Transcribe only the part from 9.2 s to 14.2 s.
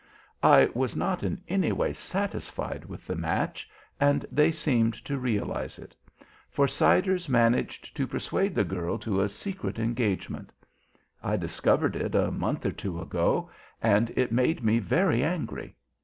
a secret engagement. I discovered it a month or two ago, and